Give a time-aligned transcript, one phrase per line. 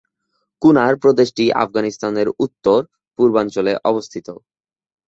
[0.61, 4.27] কুনার প্রদেশটি আফগানিস্তানের উত্তর-পূর্বাঞ্চলে অবস্থিত।